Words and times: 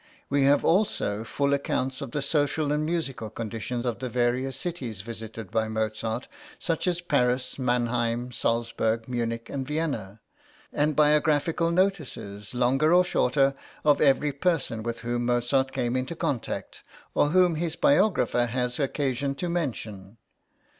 We 0.31 0.45
have 0.45 0.65
also 0.65 1.23
full 1.23 1.53
accounts 1.53 2.01
of 2.01 2.09
the 2.09 2.23
social 2.23 2.71
and 2.71 2.83
musical 2.83 3.29
condition 3.29 3.85
of 3.85 3.99
the 3.99 4.09
various 4.09 4.55
cities 4.57 5.01
visited 5.01 5.51
by 5.51 5.67
Mozart, 5.67 6.27
such 6.57 6.87
as 6.87 7.01
Paris, 7.01 7.59
Mannheim, 7.59 8.31
Salzburg, 8.31 9.07
Munich, 9.07 9.47
and 9.47 9.67
Vienna; 9.67 10.19
and 10.73 10.95
biographical 10.95 11.69
notices, 11.69 12.55
longer 12.55 12.95
or 12.95 13.03
shorter, 13.03 13.53
of 13.85 14.01
every 14.01 14.31
person 14.31 14.81
with 14.81 15.01
whom 15.01 15.27
Mozart 15.27 15.71
came 15.71 15.95
into 15.95 16.15
contact, 16.15 16.81
or 17.13 17.27
whom 17.27 17.53
his 17.53 17.75
biographer 17.75 18.47
has 18.47 18.79
occasion 18.79 19.35
to 19.35 19.49
mention. 19.49 20.17